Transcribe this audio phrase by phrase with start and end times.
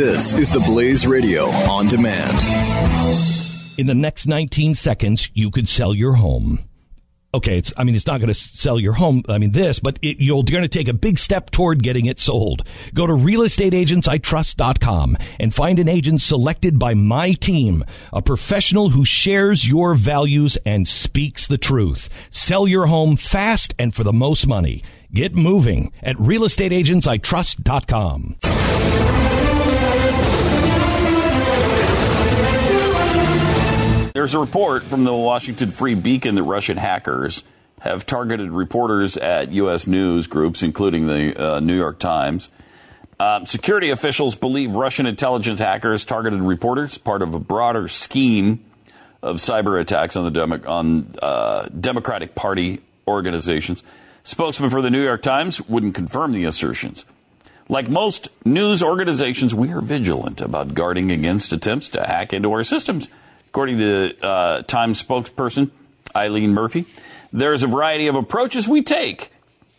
[0.00, 2.38] This is the Blaze Radio on demand.
[3.76, 6.60] In the next 19 seconds, you could sell your home.
[7.34, 9.24] Okay, it's, I mean, it's not going to sell your home.
[9.28, 12.18] I mean, this, but it, you're going to take a big step toward getting it
[12.18, 12.66] sold.
[12.94, 19.68] Go to realestateagentsitrust.com and find an agent selected by my team, a professional who shares
[19.68, 22.08] your values and speaks the truth.
[22.30, 24.82] Sell your home fast and for the most money.
[25.12, 28.36] Get moving at realestateagentsitrust.com.
[34.12, 37.44] There's a report from the Washington Free Beacon that Russian hackers
[37.80, 39.86] have targeted reporters at U.S.
[39.86, 42.50] news groups, including the uh, New York Times.
[43.20, 48.64] Uh, security officials believe Russian intelligence hackers targeted reporters, part of a broader scheme
[49.22, 53.84] of cyber attacks on the Demo- on uh, Democratic Party organizations.
[54.24, 57.04] Spokesman for the New York Times wouldn't confirm the assertions.
[57.68, 62.64] Like most news organizations, we are vigilant about guarding against attempts to hack into our
[62.64, 63.08] systems.
[63.50, 65.70] According to uh, Times spokesperson
[66.14, 66.86] Eileen Murphy,
[67.32, 69.32] there's a variety of approaches we take,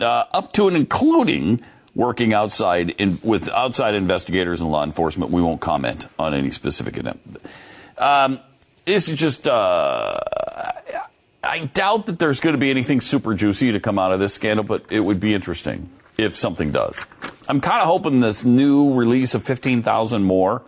[0.00, 1.62] uh, up to and including
[1.94, 5.30] working outside in, with outside investigators and law enforcement.
[5.30, 7.38] We won't comment on any specific attempt.
[7.96, 8.40] Um,
[8.84, 9.48] this is just.
[9.48, 10.20] Uh,
[11.42, 14.34] I doubt that there's going to be anything super juicy to come out of this
[14.34, 17.04] scandal, but it would be interesting if something does.
[17.48, 20.62] I'm kind of hoping this new release of 15,000 more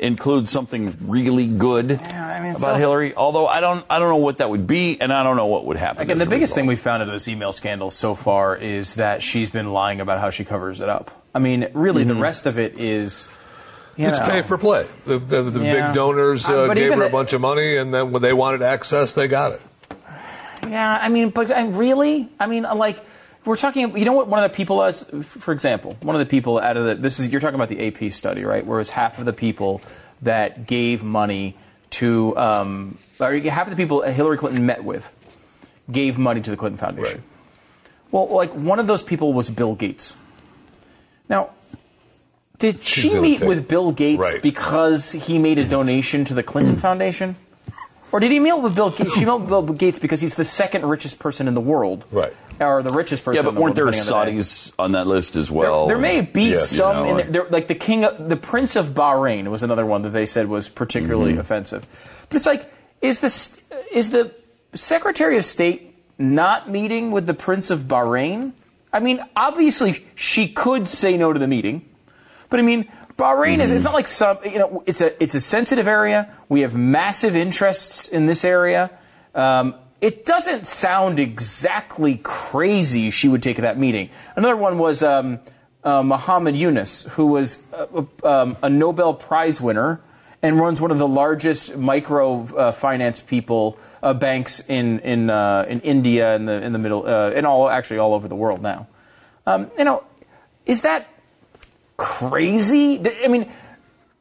[0.00, 3.14] includes something really good Yeah, I mean, about so- Hillary.
[3.14, 5.66] Although I don't, I don't know what that would be, and I don't know what
[5.66, 6.02] would happen.
[6.02, 6.54] Again, the biggest result.
[6.56, 10.00] thing we found out of this email scandal so far is that she's been lying
[10.00, 11.10] about how she covers it up.
[11.34, 12.14] I mean, really, Mm-hmm.
[12.16, 13.28] the rest of it is.
[13.96, 14.86] You It's know, pay for play.
[15.04, 15.86] The, the, the Yeah.
[15.88, 18.32] big donors Uh, uh, gave her a the- bunch of money, and then when they
[18.32, 19.60] wanted access, they got it.
[20.68, 23.04] Yeah, I mean, but I, really, I mean, like
[23.44, 23.96] we're talking.
[23.96, 24.28] You know what?
[24.28, 27.20] One of the people, was, for example, one of the people out of the this
[27.20, 28.64] is you're talking about the AP study, right?
[28.64, 29.80] Whereas half of the people
[30.22, 31.56] that gave money
[31.90, 35.10] to, um, or half of the people Hillary Clinton met with,
[35.90, 37.22] gave money to the Clinton Foundation.
[38.10, 40.14] Well, like one of those people was Bill Gates.
[41.28, 41.50] Now,
[42.58, 44.42] did she meet with Bill Gates Right.
[44.42, 47.36] because he made a donation to the Clinton Foundation?
[48.12, 49.14] Or did he meet with Bill Gates?
[49.16, 52.04] She met with Bill Gates because he's the second richest person in the world.
[52.10, 52.34] Right.
[52.60, 54.32] Or the richest person Yeah, in but the weren't there world, depending on the.
[54.42, 55.86] Saudis on that list as well?
[55.86, 56.70] There, there may be Yes.
[56.70, 59.62] some, You know, in like- there, like the king, of, the prince of Bahrain was
[59.62, 61.40] another one that they said was particularly Mm-hmm.
[61.40, 61.86] offensive.
[62.28, 62.70] But it's like,
[63.00, 63.60] is this
[63.92, 64.32] is the
[64.74, 68.52] Secretary of State not meeting with the prince of Bahrain?
[68.92, 71.82] I mean, obviously she could say no to the meeting,
[72.50, 72.88] but I mean,
[73.20, 76.34] Bahrain is it's not like some you know it's a it's a sensitive area.
[76.48, 78.90] We have massive interests in this area.
[79.34, 84.08] Um, it doesn't sound exactly crazy she would take that meeting.
[84.34, 85.40] Another one was um,
[85.84, 90.00] uh, Muhammad Yunus, who was uh, um, a Nobel Prize winner
[90.42, 95.66] and runs one of the largest micro uh, finance people uh, banks in in uh,
[95.68, 98.62] in India in the in the middle uh, and all actually all over the world
[98.62, 98.86] now.
[99.46, 100.04] Um, you know,
[100.64, 101.06] is that
[102.00, 103.02] crazy?
[103.22, 103.52] I mean,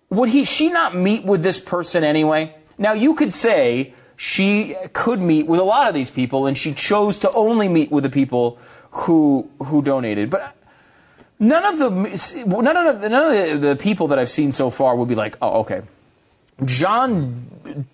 [0.10, 2.54] would he she not meet with this person anyway?
[2.78, 6.74] Now you could say she could meet with a lot of these people, and she
[6.74, 8.60] chose to only meet with the people
[8.92, 10.56] who who donated, but.
[11.42, 11.90] None of the
[12.46, 15.16] none of the, none of the, the people that I've seen so far would be
[15.16, 15.84] like, oh, okay,
[16.66, 17.46] John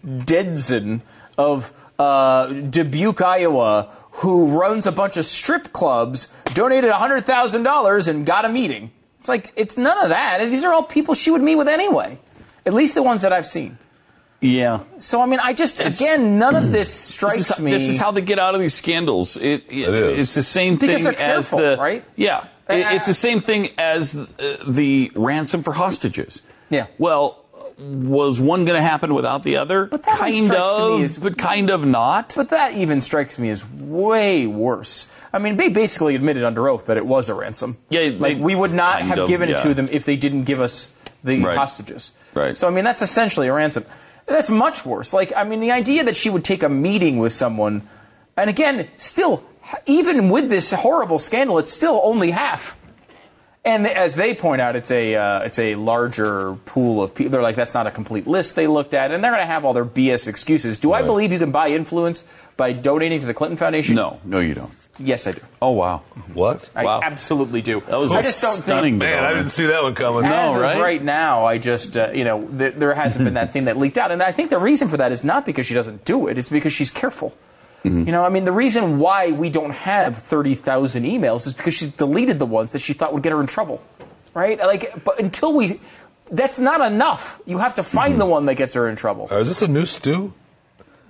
[0.04, 1.02] Dedson
[1.38, 8.46] of uh, Dubuque, Iowa, who runs a bunch of strip clubs, donated $100,000 and got
[8.46, 8.92] a meeting.
[9.26, 10.38] It's like, it's none of that.
[10.52, 12.20] These are all people she would meet with anyway,
[12.64, 13.80] at least the ones that I've seen.
[14.40, 14.84] Yeah.
[15.00, 17.72] So, I mean, I just, again, none of this strikes This is, me.
[17.72, 19.36] this is how they get out of these scandals.
[19.36, 20.22] It, it- is.
[20.22, 22.04] It's the same Because thing they're as careful, the right?
[22.16, 24.28] Yeah, It- it's the same thing as uh,
[24.68, 26.44] the ransom for hostages.
[26.70, 26.86] Yeah.
[27.00, 27.45] Well,
[27.78, 29.86] was one going to happen without the other?
[29.86, 32.34] But that kind strikes of, me as- but kind of not.
[32.36, 35.08] But that even strikes me as way worse.
[35.34, 37.78] I mean, they basically admitted under oath that it was a ransom.
[37.90, 40.62] Yeah, like we would not have of, given it to them if they didn't give
[40.62, 40.90] us
[41.24, 41.58] the Right.
[41.58, 42.14] hostages.
[42.34, 42.56] Right.
[42.56, 43.86] So I mean, that's essentially a ransom.
[44.28, 45.12] That's much worse.
[45.14, 47.82] Like I mean, the idea that she would take a meeting with someone,
[48.38, 49.44] and again, still,
[49.86, 52.78] even with this horrible scandal, it's still only half.
[53.66, 57.32] And as they point out, it's a uh, it's a larger pool of people.
[57.32, 59.66] They're like, that's not a complete list they looked at, and they're going to have
[59.66, 60.78] all their BS excuses.
[60.78, 62.24] Do I believe you can buy influence
[62.58, 63.96] by donating to the Clinton Foundation?
[63.96, 64.72] no, no, you don't.
[64.98, 65.42] Yes, I do.
[65.62, 66.04] Oh wow,
[66.34, 66.70] What?
[66.74, 67.02] I Wow.
[67.04, 67.82] absolutely do.
[67.82, 68.94] that was I a just don't stunning.
[68.94, 69.04] think.
[69.04, 70.24] Man, I didn't see that one coming.
[70.24, 70.80] As of right?
[70.80, 73.98] right now, I just, uh, you know, th- there hasn't been that thing that leaked
[73.98, 74.12] out.
[74.12, 76.48] And I think the reason for that is not because she doesn't do it, it's
[76.50, 77.36] because she's careful.
[77.86, 78.06] Mm-hmm.
[78.08, 81.88] You know, I mean, the reason why we don't have 30,000 emails is because she
[81.90, 83.82] deleted the ones that she thought would get her in trouble.
[84.34, 84.58] Right?
[84.60, 85.80] Like, but until we.
[86.32, 87.40] that's not enough.
[87.46, 88.20] You have to find Mm-hmm.
[88.20, 89.28] the one that gets her in trouble.
[89.32, 90.34] Uh, Is this a new Stu?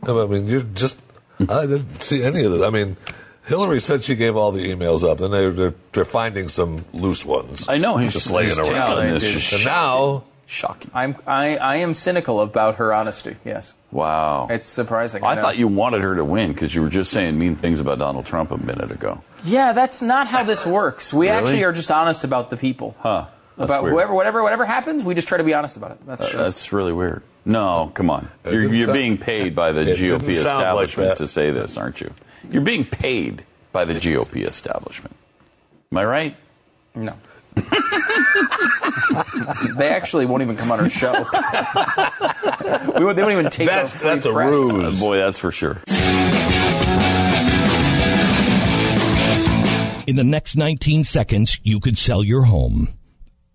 [0.06, 1.02] No, I mean, you're just.
[1.50, 2.62] I didn't see any of this.
[2.62, 2.98] I mean,
[3.46, 7.26] Hillary said she gave all the emails up, and they're they're, they're finding some loose
[7.26, 7.68] ones.
[7.68, 8.70] I know he's just just laying he's around.
[8.70, 9.24] tackling this.
[9.24, 9.34] Dude.
[9.34, 9.74] Just And shocking.
[9.74, 10.92] now shocking.
[10.94, 13.36] I'm I, I am cynical about her honesty.
[13.44, 14.48] Yes, Wow.
[14.50, 15.24] it's surprising.
[15.24, 15.42] I know.
[15.42, 18.26] thought you wanted her to win because you were just saying mean things about Donald
[18.26, 19.24] Trump a minute ago.
[19.46, 21.14] Yeah, that's not how this works.
[21.14, 21.38] We Really?
[21.40, 22.96] actually are just honest about the people.
[23.00, 23.28] Huh.
[23.56, 23.94] That's about weird.
[23.94, 26.06] whoever, whatever, whatever happens, we just try to be honest about it.
[26.06, 27.24] That's, uh, That's really weird.
[27.46, 28.28] No, come on.
[28.44, 32.02] You're, you're sound- being paid by the GOP sound like establishment to say this, aren't
[32.02, 32.12] you?
[32.52, 35.16] You're being paid by the GOP establishment.
[35.92, 36.36] Am I right?
[36.96, 37.14] no.
[39.78, 41.12] they actually won't even come on our show.
[41.14, 44.52] we, won't- they won't even take That's- our free that's a press.
[44.52, 44.74] ruse.
[44.74, 45.82] Uh, boy, that's for sure.
[50.08, 52.90] In the next 19 seconds, you could sell your home.